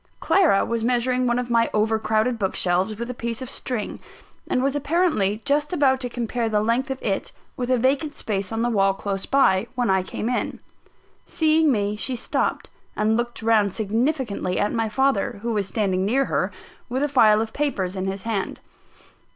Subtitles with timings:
[0.19, 3.99] Clara was measuring one of my over crowded book shelves, with a piece of string;
[4.47, 8.51] and was apparently just about to compare the length of it with a vacant space
[8.51, 10.59] on the wall close by, when I came in.
[11.27, 16.25] Seeing me, she stopped; and looked round significantly at my father, who was standing near
[16.25, 16.51] her,
[16.89, 18.59] with a file of papers in his hand.